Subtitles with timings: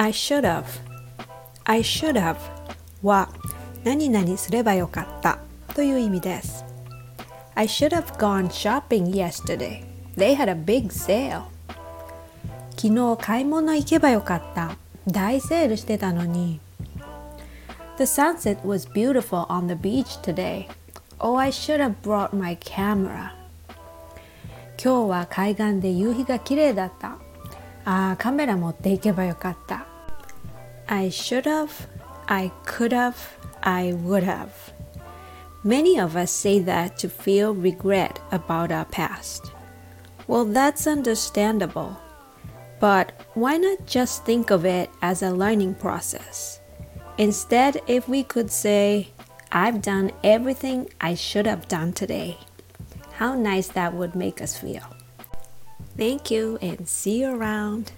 [0.00, 0.64] I should have
[1.66, 2.38] I should have
[3.02, 3.28] は
[3.84, 5.40] 何々すればよかった
[5.74, 6.64] という意味です
[7.54, 9.84] I should have gone shopping yesterday
[10.16, 11.42] They had a big sale
[12.78, 14.74] 昨日買い物行けばよかった
[15.06, 16.60] 大セールしてたのに
[17.98, 20.66] The sunset was beautiful on the beach today
[21.18, 23.32] Oh, I should have brought my camera
[24.82, 27.18] 今日は海岸で夕日が綺麗だった
[27.84, 29.89] ああカメラ持っていけばよかった
[30.90, 31.86] I should have
[32.28, 34.52] I could have I would have
[35.62, 39.52] Many of us say that to feel regret about our past.
[40.26, 41.98] Well, that's understandable.
[42.80, 46.60] But why not just think of it as a learning process?
[47.18, 49.08] Instead, if we could say,
[49.52, 52.38] I've done everything I should have done today,
[53.12, 54.96] how nice that would make us feel.
[55.98, 57.92] Thank you and see you around.